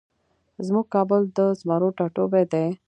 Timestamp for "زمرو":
1.59-1.89